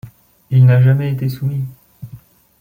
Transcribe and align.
Il 0.49 0.65
n'a 0.65 0.81
jamais 0.81 1.11
été 1.13 1.29
soumis. 1.29 1.63